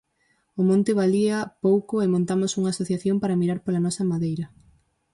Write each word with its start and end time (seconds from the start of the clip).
O 0.59 0.61
monte 0.69 0.91
valía 1.01 1.39
pouco 1.65 1.95
e 2.05 2.11
montamos 2.13 2.51
unha 2.59 2.71
asociación 2.73 3.15
para 3.19 3.39
mirar 3.41 3.59
pola 3.65 3.83
nosa 3.85 4.03
madeira. 4.11 4.45